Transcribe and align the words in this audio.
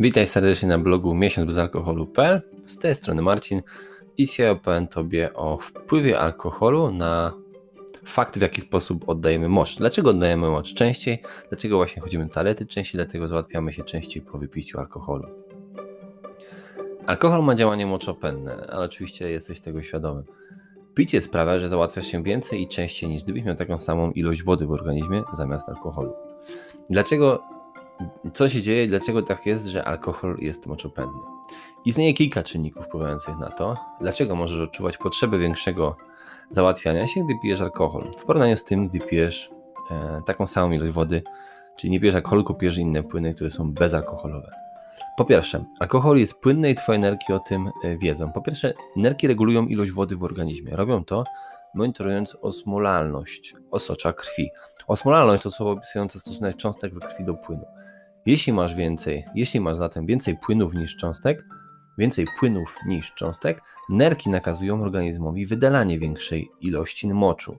Witaj 0.00 0.26
serdecznie 0.26 0.68
na 0.68 0.78
blogu 0.78 1.14
miesiącbezalkoholu.pl. 1.14 2.40
Z 2.66 2.78
tej 2.78 2.94
strony 2.94 3.22
Marcin 3.22 3.62
i 4.18 4.26
dzisiaj 4.26 4.50
opowiem 4.50 4.88
Tobie 4.88 5.34
o 5.34 5.58
wpływie 5.58 6.18
alkoholu 6.18 6.90
na 6.90 7.32
fakt, 8.04 8.38
w 8.38 8.42
jaki 8.42 8.60
sposób 8.60 9.08
oddajemy 9.08 9.48
mocz. 9.48 9.76
Dlaczego 9.76 10.10
oddajemy 10.10 10.50
mocz 10.50 10.74
częściej? 10.74 11.22
Dlaczego 11.48 11.76
właśnie 11.76 12.02
chodzimy 12.02 12.26
do 12.26 12.34
toalety 12.34 12.66
częściej? 12.66 12.98
Dlatego 12.98 13.28
załatwiamy 13.28 13.72
się 13.72 13.84
częściej 13.84 14.22
po 14.22 14.38
wypiciu 14.38 14.78
alkoholu. 14.78 15.28
Alkohol 17.06 17.44
ma 17.44 17.54
działanie 17.54 17.86
moczopędne, 17.86 18.66
ale 18.70 18.84
oczywiście 18.84 19.30
jesteś 19.30 19.60
tego 19.60 19.82
świadomy. 19.82 20.22
Picie 20.94 21.22
sprawia, 21.22 21.58
że 21.58 21.68
załatwiasz 21.68 22.06
się 22.06 22.22
więcej 22.22 22.62
i 22.62 22.68
częściej 22.68 23.10
niż 23.10 23.24
gdybyś 23.24 23.44
miał 23.44 23.54
taką 23.54 23.80
samą 23.80 24.10
ilość 24.10 24.42
wody 24.42 24.66
w 24.66 24.72
organizmie 24.72 25.22
zamiast 25.32 25.68
alkoholu. 25.68 26.12
Dlaczego 26.90 27.57
co 28.32 28.48
się 28.48 28.62
dzieje, 28.62 28.86
dlaczego 28.86 29.22
tak 29.22 29.46
jest, 29.46 29.66
że 29.66 29.84
alkohol 29.84 30.36
jest 30.38 30.66
moczopędny. 30.66 31.20
Istnieje 31.84 32.14
kilka 32.14 32.42
czynników 32.42 32.84
wpływających 32.84 33.38
na 33.38 33.50
to, 33.50 33.76
dlaczego 34.00 34.36
możesz 34.36 34.60
odczuwać 34.60 34.96
potrzebę 34.96 35.38
większego 35.38 35.96
załatwiania 36.50 37.06
się, 37.06 37.24
gdy 37.24 37.34
pijesz 37.42 37.60
alkohol, 37.60 38.10
w 38.18 38.24
porównaniu 38.24 38.56
z 38.56 38.64
tym, 38.64 38.88
gdy 38.88 39.00
pijesz 39.00 39.50
e, 39.90 40.22
taką 40.26 40.46
samą 40.46 40.72
ilość 40.72 40.92
wody, 40.92 41.22
czyli 41.76 41.90
nie 41.90 42.00
pijesz 42.00 42.14
alkoholu, 42.14 42.54
pijesz 42.54 42.78
inne 42.78 43.02
płyny, 43.02 43.34
które 43.34 43.50
są 43.50 43.72
bezalkoholowe. 43.72 44.50
Po 45.16 45.24
pierwsze, 45.24 45.64
alkohol 45.78 46.18
jest 46.18 46.40
płynny 46.40 46.70
i 46.70 46.74
twoje 46.74 46.98
nerki 46.98 47.32
o 47.32 47.38
tym 47.38 47.70
e, 47.84 47.96
wiedzą. 47.96 48.32
Po 48.32 48.40
pierwsze, 48.40 48.74
nerki 48.96 49.28
regulują 49.28 49.66
ilość 49.66 49.92
wody 49.92 50.16
w 50.16 50.24
organizmie. 50.24 50.76
Robią 50.76 51.04
to 51.04 51.24
monitorując 51.74 52.36
osmolalność 52.40 53.54
osocza 53.70 54.12
krwi. 54.12 54.50
Osmolalność 54.86 55.42
to 55.42 55.50
słowo 55.50 55.72
opisujące 55.72 56.20
stosunek 56.20 56.56
cząstek 56.56 56.94
we 56.94 57.00
krwi 57.00 57.24
do 57.24 57.34
płynu. 57.34 57.64
Jeśli 58.26 58.52
masz 58.52 58.74
więcej, 58.74 59.24
jeśli 59.34 59.60
masz 59.60 59.76
zatem 59.78 60.06
więcej 60.06 60.36
płynów 60.36 60.74
niż 60.74 60.96
cząstek, 60.96 61.44
więcej 61.98 62.26
płynów 62.38 62.76
niż 62.86 63.14
cząstek, 63.14 63.62
nerki 63.88 64.30
nakazują 64.30 64.82
organizmowi 64.82 65.46
wydalanie 65.46 65.98
większej 65.98 66.50
ilości 66.60 67.08
moczu. 67.08 67.58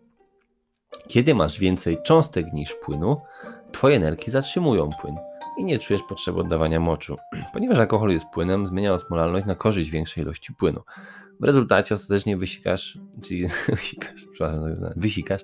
Kiedy 1.07 1.35
masz 1.35 1.59
więcej 1.59 1.97
cząstek 2.03 2.53
niż 2.53 2.75
płynu, 2.75 3.21
twoje 3.71 3.99
nerki 3.99 4.31
zatrzymują 4.31 4.89
płyn 5.01 5.15
i 5.59 5.65
nie 5.65 5.79
czujesz 5.79 6.03
potrzeby 6.03 6.39
oddawania 6.39 6.79
moczu. 6.79 7.17
Ponieważ 7.53 7.77
alkohol 7.77 8.09
jest 8.09 8.25
płynem, 8.33 8.67
zmienia 8.67 8.93
osmolalność 8.93 9.45
na 9.45 9.55
korzyść 9.55 9.89
większej 9.89 10.23
ilości 10.23 10.53
płynu. 10.53 10.81
W 11.39 11.43
rezultacie 11.43 11.95
ostatecznie 11.95 12.37
wysikasz, 12.37 12.97
czyli 13.25 13.45
wysikasz, 13.67 14.27
przepraszam, 14.31 14.61
wysikasz 14.95 15.41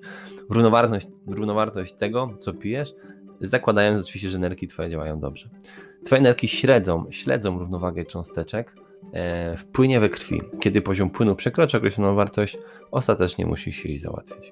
równowartość, 0.50 1.08
równowartość 1.28 1.94
tego, 1.94 2.30
co 2.40 2.54
pijesz, 2.54 2.94
zakładając 3.42 4.04
oczywiście, 4.04 4.30
że 4.30 4.40
nerki 4.40 4.68
Twoje 4.68 4.90
działają 4.90 5.20
dobrze. 5.20 5.50
Twoje 6.06 6.22
nerki 6.22 6.48
śledzą, 6.48 7.06
śledzą 7.10 7.60
równowagę 7.60 8.06
cząsteczek 8.06 8.76
e, 9.14 9.58
w 9.58 9.66
płynie 9.66 10.00
we 10.00 10.10
krwi. 10.10 10.42
Kiedy 10.60 10.82
poziom 10.82 11.10
płynu 11.10 11.36
przekroczy 11.36 11.78
określoną 11.78 12.16
wartość, 12.16 12.58
ostatecznie 12.92 13.46
musi 13.46 13.74
się 13.74 13.90
jej 13.90 13.98
załatwić. 13.98 14.52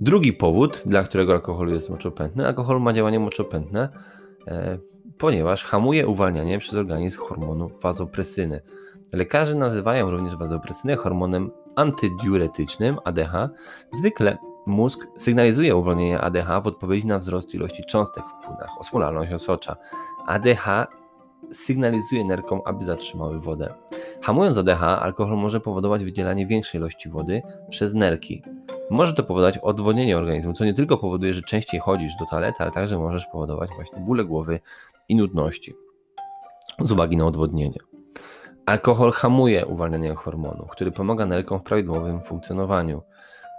Drugi 0.00 0.32
powód, 0.32 0.82
dla 0.86 1.02
którego 1.02 1.32
alkohol 1.32 1.68
jest 1.68 1.90
moczopędny, 1.90 2.46
alkohol 2.46 2.80
ma 2.80 2.92
działanie 2.92 3.20
moczopędne, 3.20 3.82
e, 3.82 4.16
ponieważ 5.18 5.64
hamuje 5.64 6.06
uwalnianie 6.06 6.58
przez 6.58 6.74
organizm 6.74 7.20
hormonu 7.20 7.70
wazopresyny. 7.82 8.60
Lekarze 9.12 9.54
nazywają 9.54 10.10
również 10.10 10.36
wazopresynę 10.36 10.96
hormonem 10.96 11.50
antydiuretycznym 11.76 12.98
ADH. 13.04 13.48
Zwykle 13.92 14.38
Mózg 14.66 15.06
sygnalizuje 15.16 15.76
uwolnienie 15.76 16.20
ADH 16.20 16.60
w 16.62 16.66
odpowiedzi 16.66 17.06
na 17.06 17.18
wzrost 17.18 17.54
ilości 17.54 17.84
cząstek 17.84 18.24
w 18.24 18.46
płynach, 18.46 18.80
osmolalność 18.80 19.32
osocza. 19.32 19.76
ADH 20.26 20.86
sygnalizuje 21.52 22.24
nerkom, 22.24 22.60
aby 22.64 22.84
zatrzymały 22.84 23.40
wodę. 23.40 23.74
Hamując 24.22 24.58
ADH, 24.58 24.82
alkohol 24.82 25.36
może 25.36 25.60
powodować 25.60 26.04
wydzielanie 26.04 26.46
większej 26.46 26.80
ilości 26.80 27.08
wody 27.08 27.42
przez 27.70 27.94
nerki. 27.94 28.42
Może 28.90 29.14
to 29.14 29.22
powodować 29.22 29.58
odwodnienie 29.58 30.18
organizmu, 30.18 30.52
co 30.52 30.64
nie 30.64 30.74
tylko 30.74 30.98
powoduje, 30.98 31.34
że 31.34 31.42
częściej 31.42 31.80
chodzisz 31.80 32.12
do 32.20 32.26
toalety, 32.26 32.56
ale 32.62 32.72
także 32.72 32.98
możesz 32.98 33.26
powodować 33.26 33.70
właśnie 33.76 33.98
bóle 34.00 34.24
głowy 34.24 34.60
i 35.08 35.16
nudności 35.16 35.74
z 36.78 36.92
uwagi 36.92 37.16
na 37.16 37.26
odwodnienie. 37.26 37.78
Alkohol 38.66 39.12
hamuje 39.12 39.66
uwalnianie 39.66 40.14
hormonu, 40.14 40.66
który 40.70 40.92
pomaga 40.92 41.26
nerkom 41.26 41.58
w 41.58 41.62
prawidłowym 41.62 42.20
funkcjonowaniu. 42.20 43.02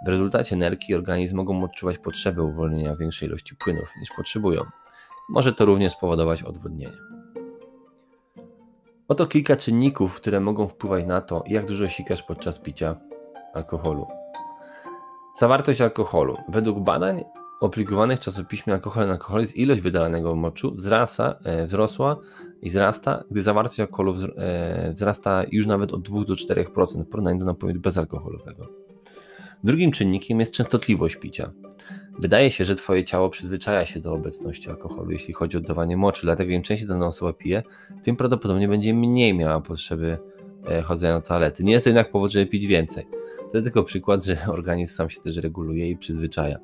W 0.06 0.08
rezultacie 0.08 0.56
nerki 0.56 0.92
i 0.92 0.94
organizm 0.94 1.36
mogą 1.36 1.64
odczuwać 1.64 1.98
potrzebę 1.98 2.42
uwolnienia 2.42 2.96
większej 2.96 3.28
ilości 3.28 3.56
płynów 3.56 3.92
niż 4.00 4.08
potrzebują. 4.16 4.64
Może 5.28 5.52
to 5.52 5.64
również 5.64 5.92
spowodować 5.92 6.42
odwodnienie. 6.42 6.96
Oto 9.08 9.26
kilka 9.26 9.56
czynników, 9.56 10.16
które 10.16 10.40
mogą 10.40 10.68
wpływać 10.68 11.04
na 11.04 11.20
to, 11.20 11.44
jak 11.46 11.66
dużo 11.66 11.88
sikasz 11.88 12.22
podczas 12.22 12.58
picia 12.58 12.96
alkoholu. 13.54 14.06
Zawartość 15.38 15.80
alkoholu. 15.80 16.36
Według 16.48 16.80
badań 16.80 17.24
opublikowanych 17.60 18.18
w 18.18 18.22
czasopiśmie 18.22 18.74
Alkohol 18.74 19.10
Alkoholizm 19.10 19.54
ilość 19.54 19.80
wydalanego 19.80 20.36
moczu 20.36 20.74
wzrasta, 20.74 21.38
e, 21.44 21.66
wzrosła 21.66 22.16
i 22.62 22.68
wzrasta, 22.68 23.24
gdy 23.30 23.42
zawartość 23.42 23.80
alkoholu 23.80 24.14
e, 24.36 24.92
wzrasta 24.92 25.44
już 25.52 25.66
nawet 25.66 25.92
od 25.92 26.02
2 26.02 26.24
do 26.24 26.34
4% 26.34 27.04
w 27.04 27.08
porównaniu 27.08 27.38
do 27.38 27.44
napoju 27.44 27.80
bezalkoholowego. 27.80 28.68
Drugim 29.64 29.92
czynnikiem 29.92 30.40
jest 30.40 30.52
częstotliwość 30.52 31.16
picia. 31.16 31.50
Wydaje 32.18 32.50
się, 32.50 32.64
że 32.64 32.74
Twoje 32.74 33.04
ciało 33.04 33.30
przyzwyczaja 33.30 33.86
się 33.86 34.00
do 34.00 34.12
obecności 34.12 34.70
alkoholu, 34.70 35.10
jeśli 35.10 35.34
chodzi 35.34 35.56
o 35.56 35.60
oddawanie 35.60 35.96
moczy, 35.96 36.22
dlatego 36.22 36.52
im 36.52 36.62
częściej 36.62 36.88
dana 36.88 37.06
osoba 37.06 37.32
pije, 37.32 37.62
tym 38.02 38.16
prawdopodobnie 38.16 38.68
będzie 38.68 38.94
mniej 38.94 39.34
miała 39.34 39.60
potrzeby 39.60 40.18
chodzenia 40.84 41.14
do 41.14 41.26
toalety. 41.26 41.64
Nie 41.64 41.72
jest 41.72 41.84
to 41.84 41.90
jednak 41.90 42.10
powód, 42.10 42.30
żeby 42.30 42.46
pić 42.46 42.66
więcej. 42.66 43.06
To 43.50 43.56
jest 43.56 43.64
tylko 43.64 43.82
przykład, 43.82 44.24
że 44.24 44.36
organizm 44.56 44.94
sam 44.94 45.10
się 45.10 45.20
też 45.20 45.36
reguluje 45.36 45.90
i 45.90 45.96
przyzwyczaja. 45.96 46.58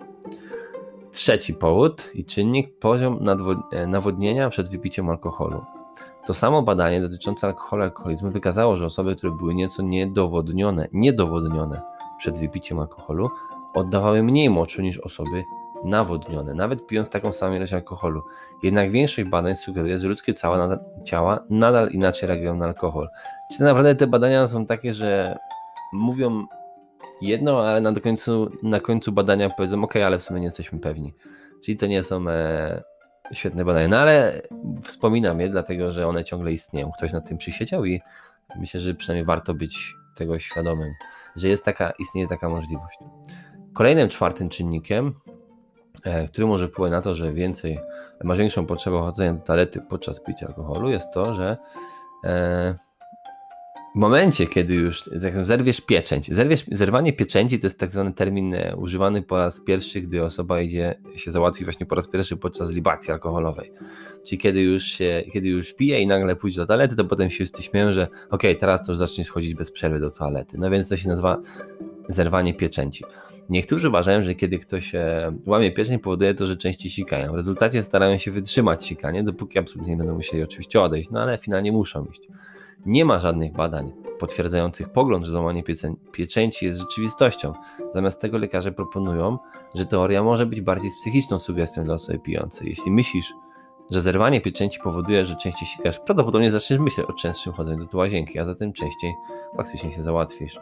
Trzeci 1.12 1.54
powód 1.54 2.10
i 2.14 2.24
czynnik 2.24 2.78
poziom 2.78 3.26
e, 3.72 3.86
nawodnienia 3.86 4.50
przed 4.50 4.68
wypiciem 4.68 5.08
alkoholu. 5.08 5.64
To 6.26 6.34
samo 6.34 6.62
badanie 6.62 7.00
dotyczące 7.00 7.46
alkoholu 7.46 7.82
i 7.82 7.84
alkoholizmu 7.84 8.30
wykazało, 8.30 8.76
że 8.76 8.86
osoby, 8.86 9.16
które 9.16 9.32
były 9.32 9.54
nieco 9.54 9.82
niedowodnione, 9.82 10.88
niedowodnione 10.92 11.82
przed 12.18 12.38
wypiciem 12.38 12.78
alkoholu 12.78 13.30
oddawały 13.74 14.22
mniej 14.22 14.50
moczu 14.50 14.82
niż 14.82 14.98
osoby 14.98 15.44
nawodnione, 15.84 16.54
nawet 16.54 16.86
pijąc 16.86 17.10
taką 17.10 17.32
samą 17.32 17.54
ilość 17.54 17.72
alkoholu. 17.72 18.22
Jednak 18.62 18.90
większość 18.90 19.28
badań 19.28 19.54
sugeruje, 19.54 19.98
że 19.98 20.08
ludzkie 20.08 20.34
ciała 20.34 20.58
nadal, 20.58 20.78
ciała 21.04 21.44
nadal 21.50 21.90
inaczej 21.90 22.28
reagują 22.28 22.56
na 22.56 22.64
alkohol. 22.64 23.08
Czyli 23.48 23.58
tak 23.58 23.66
naprawdę 23.66 23.94
te 23.94 24.06
badania 24.06 24.46
są 24.46 24.66
takie, 24.66 24.92
że 24.92 25.38
mówią 25.92 26.46
jedno, 27.20 27.68
ale 27.68 27.80
na 27.80 28.00
końcu, 28.00 28.50
na 28.62 28.80
końcu 28.80 29.12
badania 29.12 29.50
powiedzą, 29.50 29.84
ok, 29.84 29.96
ale 29.96 30.18
w 30.18 30.22
sumie 30.22 30.40
nie 30.40 30.46
jesteśmy 30.46 30.78
pewni. 30.78 31.14
Czyli 31.64 31.76
to 31.76 31.86
nie 31.86 32.02
są 32.02 32.28
e, 32.28 32.82
świetne 33.32 33.64
badania. 33.64 33.88
No 33.88 33.98
ale 33.98 34.42
wspominam 34.82 35.40
je, 35.40 35.48
dlatego 35.48 35.92
że 35.92 36.06
one 36.06 36.24
ciągle 36.24 36.52
istnieją. 36.52 36.92
Ktoś 36.92 37.12
nad 37.12 37.28
tym 37.28 37.38
przysiedział 37.38 37.84
i 37.84 38.00
myślę, 38.58 38.80
że 38.80 38.94
przynajmniej 38.94 39.26
warto 39.26 39.54
być 39.54 39.94
tego 40.14 40.38
świadomym, 40.38 40.92
że 41.36 41.48
jest 41.48 41.64
taka, 41.64 41.92
istnieje 41.98 42.26
taka 42.26 42.48
możliwość. 42.48 42.98
Kolejnym 43.74 44.08
czwartym 44.08 44.48
czynnikiem, 44.48 45.14
który 46.28 46.46
może 46.46 46.68
wpływać 46.68 46.92
na 46.92 47.00
to, 47.00 47.14
że 47.14 47.32
więcej, 47.32 47.78
masz 48.24 48.38
większą 48.38 48.66
potrzebę 48.66 48.98
chodzenia 48.98 49.32
do 49.32 49.42
toalety 49.42 49.80
podczas 49.80 50.20
picia 50.20 50.46
alkoholu, 50.46 50.90
jest 50.90 51.12
to, 51.14 51.34
że 51.34 51.56
e, 52.24 52.74
w 53.94 53.98
momencie, 53.98 54.46
kiedy 54.46 54.74
już 54.74 55.02
zerwiesz 55.42 55.80
pieczęć, 55.80 56.34
zerwiesz, 56.34 56.64
zerwanie 56.72 57.12
pieczęci 57.12 57.58
to 57.58 57.66
jest 57.66 57.78
tak 57.78 57.90
zwany 57.90 58.12
termin 58.12 58.54
e, 58.54 58.76
używany 58.76 59.22
po 59.22 59.36
raz 59.36 59.60
pierwszy, 59.60 60.00
gdy 60.00 60.24
osoba 60.24 60.60
idzie 60.60 60.94
się 61.16 61.30
załatwi 61.30 61.64
właśnie 61.64 61.86
po 61.86 61.94
raz 61.94 62.08
pierwszy 62.08 62.36
podczas 62.36 62.70
libacji 62.70 63.12
alkoholowej. 63.12 63.72
Czyli 64.26 64.38
kiedy 64.38 64.60
już, 64.60 64.82
się, 64.84 65.24
kiedy 65.32 65.48
już 65.48 65.72
pije 65.72 66.00
i 66.00 66.06
nagle 66.06 66.36
pójdzie 66.36 66.60
do 66.60 66.66
toalety, 66.66 66.96
to 66.96 67.04
potem 67.04 67.30
się 67.30 67.34
wszyscy 67.34 67.62
śmieją, 67.62 67.92
że 67.92 68.08
ok, 68.30 68.42
teraz 68.60 68.86
to 68.86 68.92
już 68.92 68.98
zacznie 68.98 69.24
schodzić 69.24 69.54
bez 69.54 69.70
przerwy 69.70 70.00
do 70.00 70.10
toalety. 70.10 70.58
No 70.58 70.70
więc 70.70 70.88
to 70.88 70.96
się 70.96 71.08
nazywa 71.08 71.42
zerwanie 72.08 72.54
pieczęci. 72.54 73.04
Niektórzy 73.48 73.88
uważają, 73.88 74.22
że 74.22 74.34
kiedy 74.34 74.58
ktoś 74.58 74.94
e, 74.94 75.32
łamie 75.46 75.72
pieczęć, 75.72 76.02
powoduje 76.02 76.34
to, 76.34 76.46
że 76.46 76.56
części 76.56 76.90
sikają. 76.90 77.32
W 77.32 77.34
rezultacie 77.34 77.82
starają 77.82 78.18
się 78.18 78.30
wytrzymać 78.30 78.86
sikanie, 78.86 79.22
dopóki 79.22 79.58
absolutnie 79.58 79.92
nie 79.92 79.98
będą 79.98 80.14
musieli 80.14 80.42
oczywiście 80.42 80.80
odejść, 80.80 81.10
no 81.10 81.20
ale 81.20 81.38
finalnie 81.38 81.72
muszą 81.72 82.04
iść. 82.04 82.28
Nie 82.86 83.04
ma 83.04 83.20
żadnych 83.20 83.52
badań 83.52 83.92
potwierdzających 84.18 84.88
pogląd, 84.88 85.24
że 85.24 85.30
złamanie 85.30 85.62
pieczęci 86.12 86.66
jest 86.66 86.80
rzeczywistością. 86.80 87.52
Zamiast 87.94 88.20
tego 88.20 88.38
lekarze 88.38 88.72
proponują, 88.72 89.38
że 89.74 89.86
teoria 89.86 90.22
może 90.22 90.46
być 90.46 90.60
bardziej 90.60 90.90
psychiczną 91.00 91.38
sugestią 91.38 91.84
dla 91.84 91.94
osoby 91.94 92.18
pijącej. 92.18 92.68
Jeśli 92.68 92.90
myślisz, 92.90 93.34
że 93.90 94.00
zerwanie 94.00 94.40
pieczęci 94.40 94.80
powoduje, 94.84 95.24
że 95.24 95.36
częściej 95.36 95.68
sikasz, 95.68 95.98
prawdopodobnie 95.98 96.50
zaczniesz 96.50 96.80
myśleć 96.80 97.06
o 97.06 97.12
częstszym 97.12 97.52
chodzeniu 97.52 97.86
do 97.86 97.98
łazienki, 97.98 98.38
a 98.38 98.44
zatem 98.44 98.72
częściej 98.72 99.14
faktycznie 99.56 99.92
się 99.92 100.02
załatwisz. 100.02 100.60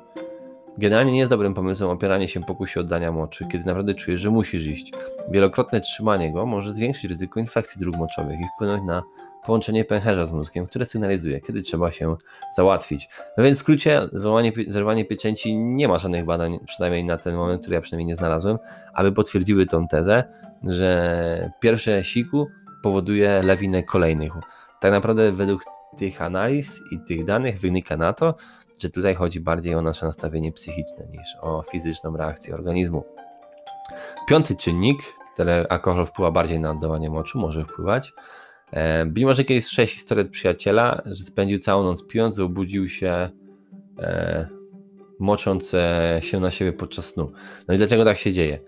Generalnie 0.79 1.13
nie 1.13 1.19
jest 1.19 1.31
dobrym 1.31 1.55
pomysłem 1.55 1.91
opieranie 1.91 2.29
się 2.29 2.41
pokusie 2.45 2.81
oddania 2.81 3.13
moczy, 3.13 3.47
kiedy 3.53 3.65
naprawdę 3.65 3.95
czujesz, 3.95 4.21
że 4.21 4.31
musisz 4.31 4.67
iść. 4.67 4.93
Wielokrotne 5.31 5.81
trzymanie 5.81 6.33
go 6.33 6.47
może 6.47 6.73
zwiększyć 6.73 7.11
ryzyko 7.11 7.41
infekcji 7.41 7.81
dróg 7.81 7.97
moczowych 7.97 8.41
i 8.41 8.45
wpłynąć 8.55 8.83
na 8.87 9.03
połączenie 9.45 9.85
pęcherza 9.85 10.25
z 10.25 10.33
mózgiem, 10.33 10.67
które 10.67 10.87
sygnalizuje, 10.87 11.41
kiedy 11.41 11.63
trzeba 11.63 11.93
się 11.93 12.17
załatwić. 12.57 13.09
No 13.39 13.45
więc 13.45 13.59
w 13.59 13.61
skrócie, 13.61 14.01
zerwanie 14.69 15.05
pieczęci 15.05 15.57
nie 15.57 15.89
ma 15.89 15.99
żadnych 15.99 16.25
badań, 16.25 16.59
przynajmniej 16.67 17.05
na 17.05 17.19
ten 17.19 17.35
moment, 17.35 17.61
które 17.61 17.75
ja 17.75 17.81
przynajmniej 17.81 18.07
nie 18.07 18.15
znalazłem, 18.15 18.59
aby 18.95 19.13
potwierdziły 19.13 19.67
tą 19.67 19.89
tezę, 19.89 20.25
że 20.65 21.51
pierwsze 21.61 22.05
siku 22.05 22.49
powoduje 22.83 23.43
lawinę 23.43 23.83
kolejnych. 23.83 24.33
Tak 24.81 24.93
naprawdę 24.93 25.33
według 25.33 25.65
tych 25.97 26.23
analiz 26.23 26.81
i 26.91 26.99
tych 26.99 27.25
danych 27.25 27.61
wynika 27.61 27.97
na 27.97 28.13
to, 28.13 28.35
że 28.81 28.91
tutaj 28.91 29.15
chodzi 29.15 29.41
bardziej 29.41 29.75
o 29.75 29.83
nasze 29.83 30.07
nastawienie 30.07 30.53
psychiczne 30.53 31.07
niż 31.07 31.37
o 31.41 31.63
fizyczną 31.63 32.17
reakcję 32.17 32.55
organizmu. 32.55 33.05
Piąty 34.29 34.57
czynnik, 34.57 34.99
który 35.35 35.67
alkohol 35.69 36.07
wpływa 36.07 36.31
bardziej 36.31 36.61
na 36.61 36.71
oddawanie 36.71 37.11
moczu, 37.11 37.39
może 37.39 37.65
wpływać. 37.65 38.13
E, 38.71 39.07
być 39.07 39.25
może 39.25 39.45
kiedyś 39.45 39.65
słyszałeś 39.65 39.93
historię 39.93 40.25
przyjaciela, 40.25 41.03
że 41.07 41.25
spędził 41.25 41.59
całą 41.59 41.83
noc 41.83 42.07
pijąc, 42.07 42.39
obudził 42.39 42.89
się 42.89 43.31
e, 43.99 44.49
mocząc 45.19 45.75
e, 45.75 46.19
się 46.23 46.41
na 46.41 46.51
siebie 46.51 46.73
podczas 46.73 47.05
snu. 47.05 47.33
No 47.69 47.75
i 47.75 47.77
dlaczego 47.77 48.05
tak 48.05 48.19
się 48.19 48.33
dzieje? 48.33 48.59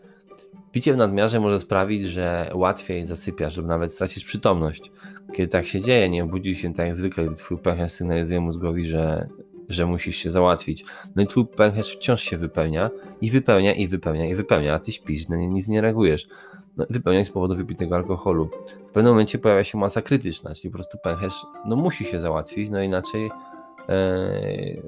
Picie 0.74 0.92
w 0.92 0.96
nadmiarze 0.96 1.40
może 1.40 1.58
sprawić, 1.58 2.04
że 2.06 2.50
łatwiej 2.54 3.06
zasypiasz 3.06 3.56
lub 3.56 3.66
nawet 3.66 3.92
stracisz 3.92 4.24
przytomność. 4.24 4.92
Kiedy 5.32 5.48
tak 5.48 5.66
się 5.66 5.80
dzieje, 5.80 6.08
nie 6.08 6.24
obudzisz 6.24 6.58
się 6.58 6.72
tak 6.72 6.86
jak 6.86 6.96
zwykle, 6.96 7.26
gdy 7.26 7.34
twój 7.34 7.58
pęcherz 7.58 7.92
sygnalizuje 7.92 8.40
mózgowi, 8.40 8.86
że, 8.86 9.28
że 9.68 9.86
musisz 9.86 10.16
się 10.16 10.30
załatwić. 10.30 10.84
No 11.16 11.22
i 11.22 11.26
twój 11.26 11.46
pęcherz 11.46 11.96
wciąż 11.96 12.22
się 12.22 12.38
wypełnia 12.38 12.90
i 13.20 13.30
wypełnia 13.30 13.74
i 13.74 13.88
wypełnia 13.88 14.26
i 14.26 14.34
wypełnia, 14.34 14.74
a 14.74 14.78
ty 14.78 14.92
śpisz, 14.92 15.28
no 15.28 15.36
nic 15.36 15.68
nie 15.68 15.80
reagujesz. 15.80 16.28
No, 16.76 16.86
wypełnia 16.90 17.24
z 17.24 17.30
powodu 17.30 17.56
wypitego 17.56 17.96
alkoholu. 17.96 18.50
W 18.88 18.92
pewnym 18.92 19.12
momencie 19.12 19.38
pojawia 19.38 19.64
się 19.64 19.78
masa 19.78 20.02
krytyczna, 20.02 20.54
czyli 20.54 20.70
po 20.70 20.78
prostu 20.78 20.98
pęcherz 20.98 21.46
no, 21.66 21.76
musi 21.76 22.04
się 22.04 22.20
załatwić, 22.20 22.70
no 22.70 22.82
inaczej 22.82 23.30
ee, 23.88 24.82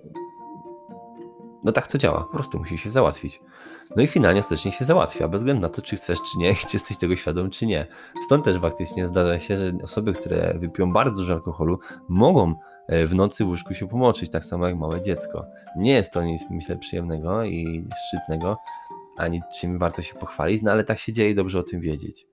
no 1.67 1.73
tak 1.73 1.87
to 1.87 1.99
działa, 1.99 2.21
po 2.21 2.33
prostu 2.33 2.59
musi 2.59 2.79
się 2.79 2.91
załatwić. 2.91 3.41
No 3.97 4.03
i 4.03 4.07
finalnie 4.07 4.41
ostatecznie 4.41 4.73
się 4.73 4.85
załatwia, 4.85 5.29
bez 5.29 5.41
względu 5.41 5.63
na 5.63 5.69
to, 5.69 5.83
czy 5.83 5.97
chcesz, 5.97 6.19
czy 6.19 6.39
nie, 6.39 6.55
czy 6.69 6.77
jesteś 6.77 6.99
tego 6.99 7.17
świadom, 7.17 7.51
czy 7.51 7.67
nie. 7.67 7.87
Stąd 8.25 8.45
też 8.45 8.59
faktycznie 8.59 9.07
zdarza 9.07 9.41
się, 9.41 9.57
że 9.57 9.73
osoby, 9.83 10.13
które 10.13 10.55
wypiją 10.59 10.93
bardzo 10.93 11.17
dużo 11.17 11.33
alkoholu, 11.33 11.79
mogą 12.09 12.55
e, 12.89 13.07
w 13.07 13.15
nocy 13.15 13.45
w 13.45 13.49
łóżku 13.49 13.75
się 13.75 13.89
pomoczyć, 13.89 14.31
tak 14.31 14.45
samo 14.45 14.67
jak 14.67 14.77
małe 14.77 15.03
dziecko. 15.03 15.47
Nie 15.77 15.93
jest 15.93 16.13
to 16.13 16.23
nic, 16.23 16.43
myślę, 16.51 16.77
przyjemnego 16.77 17.45
i 17.45 17.89
szczytnego, 18.09 18.59
ani 19.17 19.43
czym 19.61 19.79
warto 19.79 20.03
się 20.03 20.15
pochwalić, 20.15 20.63
no 20.63 20.71
ale 20.71 20.85
tak 20.85 20.99
się 20.99 21.13
dzieje 21.13 21.31
i 21.31 21.35
dobrze 21.35 21.59
o 21.59 21.63
tym 21.63 21.81
wiedzieć. 21.81 22.27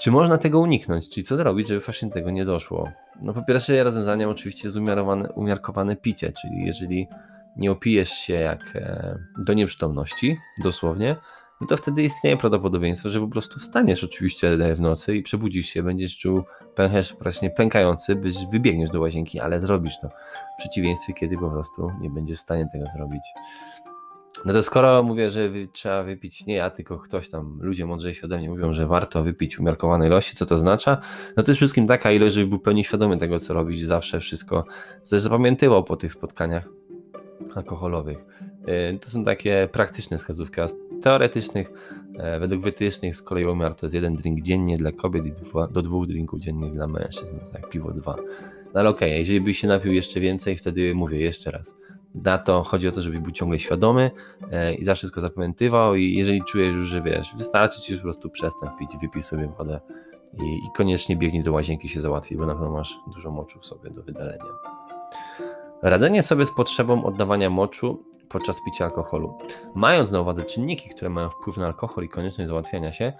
Czy 0.00 0.10
można 0.10 0.38
tego 0.38 0.60
uniknąć? 0.60 1.08
Czyli 1.08 1.24
co 1.24 1.36
zrobić, 1.36 1.68
żeby 1.68 1.80
właśnie 1.80 2.10
tego 2.10 2.30
nie 2.30 2.44
doszło? 2.44 2.88
No 3.22 3.32
po 3.32 3.42
pierwsze 3.42 3.84
rozwiązaniem 3.84 4.30
oczywiście 4.30 4.68
jest 4.68 4.78
umiarkowane 5.34 5.96
picie, 5.96 6.32
czyli 6.32 6.66
jeżeli 6.66 7.08
nie 7.56 7.70
opijesz 7.70 8.10
się 8.10 8.34
jak 8.34 8.60
e, 8.74 9.18
do 9.46 9.52
nieprzytomności, 9.52 10.38
dosłownie, 10.62 11.16
no 11.60 11.66
to 11.66 11.76
wtedy 11.76 12.02
istnieje 12.02 12.36
prawdopodobieństwo, 12.36 13.08
że 13.08 13.20
po 13.20 13.28
prostu 13.28 13.60
wstaniesz 13.60 14.04
oczywiście 14.04 14.56
w 14.74 14.80
nocy 14.80 15.16
i 15.16 15.22
przebudzisz 15.22 15.66
się, 15.66 15.82
będziesz 15.82 16.18
czuł 16.18 16.42
pęcherz 16.74 17.12
praktycznie 17.12 17.50
pękający, 17.50 18.16
byś 18.16 18.36
wybiegniesz 18.52 18.90
do 18.90 19.00
łazienki, 19.00 19.40
ale 19.40 19.60
zrobisz 19.60 19.98
to. 20.02 20.08
W 20.08 20.58
przeciwieństwie, 20.58 21.12
kiedy 21.12 21.38
po 21.38 21.50
prostu 21.50 21.90
nie 22.00 22.10
będziesz 22.10 22.38
w 22.38 22.42
stanie 22.42 22.68
tego 22.72 22.86
zrobić. 22.88 23.22
No 24.44 24.52
to 24.52 24.62
skoro 24.62 25.02
mówię, 25.02 25.30
że 25.30 25.50
trzeba 25.72 26.02
wypić 26.02 26.46
nie 26.46 26.54
ja, 26.54 26.70
tylko 26.70 26.98
ktoś 26.98 27.28
tam, 27.28 27.58
ludzie 27.62 27.86
mądrzejsi 27.86 28.24
ode 28.24 28.38
mnie 28.38 28.50
mówią, 28.50 28.72
że 28.72 28.86
warto 28.86 29.22
wypić 29.22 29.58
umiarkowanej 29.58 30.08
ilości, 30.08 30.36
co 30.36 30.46
to 30.46 30.54
oznacza? 30.54 31.00
No 31.36 31.42
to 31.42 31.50
jest 31.50 31.56
wszystkim 31.56 31.86
taka 31.86 32.12
ilość, 32.12 32.34
żeby 32.34 32.46
był 32.46 32.58
pełni 32.58 32.84
świadomy 32.84 33.18
tego, 33.18 33.38
co 33.38 33.54
robić, 33.54 33.86
zawsze 33.86 34.20
wszystko 34.20 34.64
zapamiętywał 35.02 35.84
po 35.84 35.96
tych 35.96 36.12
spotkaniach 36.12 36.68
alkoholowych. 37.54 38.26
E, 38.66 38.98
to 38.98 39.08
są 39.08 39.24
takie 39.24 39.68
praktyczne 39.72 40.18
wskazówki, 40.18 40.60
a 40.60 40.68
z 40.68 40.74
teoretycznych, 41.02 41.72
e, 42.18 42.40
według 42.40 42.62
wytycznych 42.62 43.16
z 43.16 43.22
kolei 43.22 43.44
umiar 43.44 43.74
to 43.74 43.86
jest 43.86 43.94
jeden 43.94 44.16
drink 44.16 44.42
dziennie 44.42 44.78
dla 44.78 44.92
kobiet 44.92 45.26
i 45.26 45.32
dwa, 45.32 45.66
do 45.66 45.82
dwóch 45.82 46.06
drinków 46.06 46.40
dziennie 46.40 46.70
dla 46.70 46.86
mężczyzn, 46.86 47.38
tak 47.52 47.68
piwo 47.68 47.92
dwa. 47.92 48.16
No 48.74 48.80
ale 48.80 48.88
okej, 48.88 49.08
okay, 49.08 49.18
jeżeli 49.18 49.40
byś 49.40 49.58
się 49.58 49.68
napił 49.68 49.92
jeszcze 49.92 50.20
więcej, 50.20 50.56
wtedy 50.56 50.94
mówię 50.94 51.20
jeszcze 51.20 51.50
raz. 51.50 51.74
Na 52.14 52.38
to 52.38 52.62
chodzi 52.62 52.88
o 52.88 52.92
to, 52.92 53.02
żeby 53.02 53.20
był 53.20 53.32
ciągle 53.32 53.58
świadomy 53.58 54.10
e, 54.50 54.74
i 54.74 54.84
zawsze 54.84 54.98
wszystko 54.98 55.20
zapamiętywał 55.20 55.94
i 55.94 56.14
jeżeli 56.14 56.44
czujesz 56.44 56.74
już, 56.74 56.86
że 56.86 57.02
wiesz, 57.02 57.34
wystarczy 57.36 57.80
ci 57.80 57.92
już 57.92 58.00
po 58.00 58.04
prostu 58.04 58.30
przestań 58.30 58.68
pić, 58.78 58.90
wypij 59.00 59.22
sobie 59.22 59.48
wodę 59.58 59.80
i, 60.42 60.66
i 60.66 60.70
koniecznie 60.76 61.16
biegnij 61.16 61.42
do 61.42 61.52
łazienki 61.52 61.88
się 61.88 62.00
załatwi, 62.00 62.36
bo 62.36 62.46
na 62.46 62.52
pewno 62.52 62.70
masz 62.70 62.98
dużo 63.14 63.30
moczu 63.30 63.60
w 63.60 63.66
sobie 63.66 63.90
do 63.90 64.02
wydalenia. 64.02 64.44
Radzenie 65.86 66.22
sobie 66.22 66.46
z 66.46 66.50
potrzebą 66.50 67.04
oddawania 67.04 67.50
moczu 67.50 68.04
podczas 68.28 68.56
picia 68.64 68.84
alkoholu. 68.84 69.38
Mając 69.74 70.10
na 70.12 70.20
uwadze 70.20 70.42
czynniki, 70.42 70.88
które 70.88 71.10
mają 71.10 71.30
wpływ 71.30 71.56
na 71.56 71.66
alkohol 71.66 72.04
i 72.04 72.08
konieczność 72.08 72.48
załatwiania 72.48 72.92
się, 72.92 73.12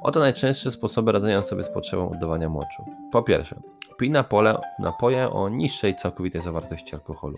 oto 0.00 0.20
najczęstsze 0.20 0.70
sposoby 0.70 1.12
radzenia 1.12 1.42
sobie 1.42 1.62
z 1.62 1.68
potrzebą 1.68 2.10
oddawania 2.10 2.48
moczu. 2.48 2.84
Po 3.12 3.22
pierwsze, 3.22 3.60
pij 3.98 4.10
napole, 4.10 4.58
napoje 4.78 5.30
o 5.30 5.48
niższej 5.48 5.96
całkowitej 5.96 6.40
zawartości 6.40 6.94
alkoholu. 6.94 7.36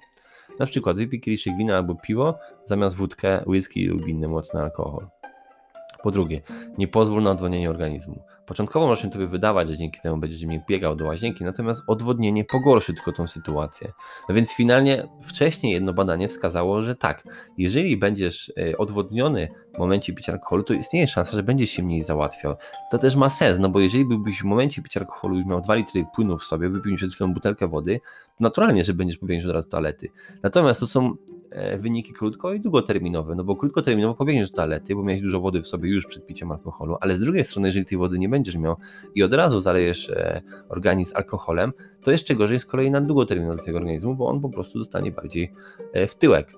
Na 0.58 0.66
przykład 0.66 0.96
wypij 0.96 1.20
kieliszek 1.20 1.56
wina 1.56 1.76
albo 1.76 1.94
piwo 1.94 2.38
zamiast 2.64 2.96
wódkę, 2.96 3.42
whisky 3.46 3.86
lub 3.86 4.08
inny 4.08 4.28
mocny 4.28 4.60
alkohol. 4.60 5.06
Po 6.02 6.10
drugie, 6.10 6.40
nie 6.78 6.88
pozwól 6.88 7.22
na 7.22 7.30
odwodnienie 7.30 7.70
organizmu. 7.70 8.22
Początkowo 8.46 8.86
może 8.86 9.02
się 9.02 9.10
tobie 9.10 9.26
wydawać, 9.26 9.68
że 9.68 9.76
dzięki 9.76 10.00
temu 10.00 10.16
będziesz 10.16 10.42
mniej 10.42 10.60
biegał 10.68 10.96
do 10.96 11.06
łazienki, 11.06 11.44
natomiast 11.44 11.82
odwodnienie 11.86 12.44
pogorszy 12.44 12.94
tylko 12.94 13.12
tą 13.12 13.28
sytuację. 13.28 13.92
No 14.28 14.34
więc 14.34 14.54
finalnie 14.54 15.08
wcześniej 15.22 15.72
jedno 15.72 15.92
badanie 15.92 16.28
wskazało, 16.28 16.82
że 16.82 16.96
tak, 16.96 17.24
jeżeli 17.58 17.96
będziesz 17.96 18.52
e, 18.58 18.78
odwodniony 18.78 19.48
w 19.74 19.78
momencie 19.78 20.12
picia 20.12 20.32
alkoholu, 20.32 20.62
to 20.62 20.74
istnieje 20.74 21.06
szansa, 21.06 21.32
że 21.32 21.42
będziesz 21.42 21.70
się 21.70 21.82
mniej 21.82 22.00
załatwiał. 22.00 22.56
To 22.90 22.98
też 22.98 23.16
ma 23.16 23.28
sens, 23.28 23.58
no 23.58 23.68
bo 23.68 23.80
jeżeli 23.80 24.04
byłbyś 24.04 24.40
w 24.40 24.44
momencie 24.44 24.82
picia 24.82 25.00
alkoholu 25.00 25.38
i 25.38 25.46
miał 25.46 25.60
2 25.60 25.74
litry 25.74 26.04
płynu 26.14 26.38
w 26.38 26.44
sobie, 26.44 26.68
wypił 26.68 26.96
przed 26.96 27.14
chwilą 27.14 27.34
butelkę 27.34 27.68
wody, 27.68 28.00
to 28.38 28.44
naturalnie, 28.44 28.84
że 28.84 28.94
będziesz 28.94 29.18
pobiegł 29.18 29.48
od 29.48 29.54
razu 29.54 29.68
do 29.68 29.70
toalety. 29.70 30.08
Natomiast 30.42 30.80
to 30.80 30.86
są 30.86 31.14
wyniki 31.78 32.12
krótko 32.12 32.52
i 32.52 32.60
długoterminowe, 32.60 33.34
no 33.34 33.44
bo 33.44 33.56
krótkoterminowo 33.56 34.14
pobiegniesz 34.14 34.50
do 34.50 34.56
toalety, 34.56 34.94
bo 34.94 35.02
miałeś 35.02 35.22
dużo 35.22 35.40
wody 35.40 35.62
w 35.62 35.66
sobie 35.66 35.90
już 35.90 36.06
przed 36.06 36.26
piciem 36.26 36.52
alkoholu, 36.52 36.96
ale 37.00 37.16
z 37.16 37.20
drugiej 37.20 37.44
strony, 37.44 37.68
jeżeli 37.68 37.86
tej 37.86 37.98
wody 37.98 38.18
nie 38.18 38.28
będziesz 38.28 38.56
miał 38.56 38.76
i 39.14 39.22
od 39.22 39.34
razu 39.34 39.60
zalejesz 39.60 40.10
e, 40.10 40.42
organizm 40.68 41.16
alkoholem, 41.16 41.72
to 42.02 42.10
jeszcze 42.10 42.34
gorzej 42.34 42.58
z 42.58 42.66
kolei 42.66 42.90
na 42.90 43.00
długoterminowo 43.00 43.54
dla 43.54 43.62
twojego 43.62 43.78
organizmu, 43.78 44.14
bo 44.14 44.26
on 44.26 44.40
po 44.40 44.48
prostu 44.48 44.78
dostanie 44.78 45.12
bardziej 45.12 45.52
e, 45.92 46.06
w 46.06 46.14
tyłek 46.14 46.54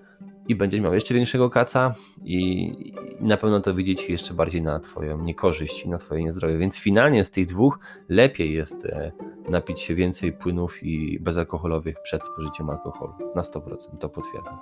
i 0.48 0.54
będziesz 0.54 0.80
miał 0.80 0.94
jeszcze 0.94 1.14
większego 1.14 1.50
kaca 1.50 1.94
i 2.24 2.72
na 3.20 3.36
pewno 3.36 3.60
to 3.60 3.74
widzieć 3.74 4.10
jeszcze 4.10 4.34
bardziej 4.34 4.62
na 4.62 4.80
twoją 4.80 5.22
niekorzyść 5.22 5.84
i 5.84 5.88
na 5.88 5.98
twoje 5.98 6.22
niezdrowie. 6.24 6.58
Więc 6.58 6.78
finalnie 6.78 7.24
z 7.24 7.30
tych 7.30 7.46
dwóch 7.46 7.78
lepiej 8.08 8.54
jest 8.54 8.86
e, 8.86 9.12
napić 9.48 9.80
się 9.80 9.94
więcej 9.94 10.32
płynów 10.32 10.82
i 10.82 11.18
bezalkoholowych 11.20 11.96
przed 12.02 12.24
spożyciem 12.24 12.70
alkoholu. 12.70 13.14
Na 13.34 13.42
100% 13.42 13.98
to 14.00 14.08
potwierdzam. 14.08 14.58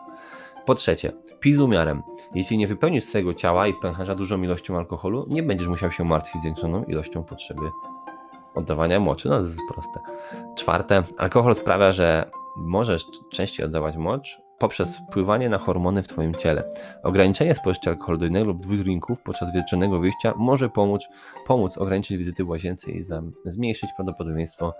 Po 0.67 0.75
trzecie, 0.75 1.13
pij 1.41 1.53
z 1.53 1.61
umiarem. 1.61 2.03
Jeśli 2.35 2.59
nie 2.59 2.67
wypełnisz 2.67 3.05
swojego 3.05 3.35
ciała 3.35 3.67
i 3.67 3.75
pęcherza 3.75 4.15
dużą 4.15 4.43
ilością 4.43 4.77
alkoholu, 4.77 5.27
nie 5.29 5.43
będziesz 5.43 5.69
musiał 5.69 5.91
się 5.91 6.05
martwić 6.05 6.43
zwiększoną 6.43 6.85
ilością 6.85 7.25
potrzeby 7.25 7.71
oddawania 8.55 9.01
moczy. 9.01 9.29
No 9.29 9.35
to 9.35 9.41
jest 9.41 9.61
proste. 9.69 10.01
Czwarte, 10.57 11.03
alkohol 11.19 11.55
sprawia, 11.55 11.93
że 11.93 12.31
możesz 12.57 13.07
częściej 13.31 13.67
oddawać 13.67 13.97
mocz 13.97 14.50
poprzez 14.61 14.99
wpływanie 14.99 15.49
na 15.49 15.59
hormony 15.59 16.03
w 16.03 16.09
Twoim 16.09 16.35
ciele. 16.35 16.65
Ograniczenie 17.03 17.55
spożycia 17.55 17.91
alkoholu 17.91 18.19
lub 18.45 18.63
dwóch 18.63 18.79
drinków 18.79 19.23
podczas 19.23 19.53
wieczornego 19.53 20.01
wyjścia 20.01 20.35
może 20.37 20.69
pomóc, 20.69 21.09
pomóc 21.47 21.79
ograniczyć 21.79 22.17
wizyty 22.17 22.45
w 22.45 22.49
łazience 22.49 22.91
i 22.91 23.03
zmniejszyć 23.45 23.91
prawdopodobieństwo 23.97 24.75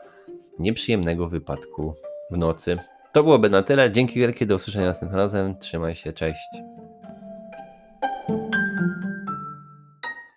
nieprzyjemnego 0.59 1.29
wypadku 1.29 1.95
w 2.31 2.37
nocy. 2.37 2.79
To 3.13 3.23
byłoby 3.23 3.51
na 3.51 3.63
tyle. 3.63 3.93
Dzięki 3.93 4.21
wielkie, 4.21 4.47
do 4.47 4.55
usłyszenia 4.55 4.87
następnym 4.87 5.21
razem. 5.21 5.59
Trzymaj 5.59 5.95
się, 5.95 6.13
cześć. 6.13 6.49